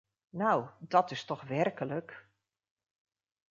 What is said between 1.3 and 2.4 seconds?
werkelijk...